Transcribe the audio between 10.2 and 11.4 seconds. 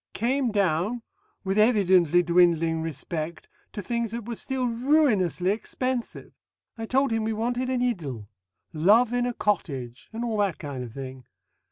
all that kind of thing.